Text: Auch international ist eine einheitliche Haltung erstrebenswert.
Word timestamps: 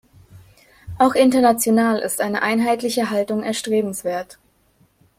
Auch 0.97 1.13
international 1.13 1.99
ist 1.99 2.21
eine 2.21 2.41
einheitliche 2.41 3.11
Haltung 3.11 3.43
erstrebenswert. 3.43 4.39